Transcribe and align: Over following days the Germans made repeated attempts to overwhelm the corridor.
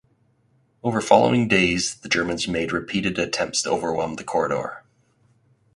Over 0.81 0.99
following 0.99 1.47
days 1.47 1.93
the 1.93 2.09
Germans 2.09 2.47
made 2.47 2.71
repeated 2.71 3.19
attempts 3.19 3.61
to 3.61 3.69
overwhelm 3.69 4.15
the 4.15 4.23
corridor. 4.23 4.81